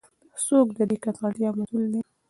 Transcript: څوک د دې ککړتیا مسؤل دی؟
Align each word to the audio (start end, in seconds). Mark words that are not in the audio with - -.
څوک 0.45 0.67
د 0.77 0.79
دې 0.89 0.97
ککړتیا 1.03 1.49
مسؤل 1.57 1.83
دی؟ 1.93 2.01